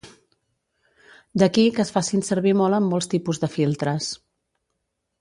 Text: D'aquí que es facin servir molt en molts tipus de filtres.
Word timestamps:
D'aquí 1.43 1.67
que 1.77 1.85
es 1.85 1.93
facin 1.97 2.25
servir 2.31 2.57
molt 2.63 2.81
en 2.81 2.91
molts 2.95 3.13
tipus 3.15 3.45
de 3.45 3.55
filtres. 3.61 4.13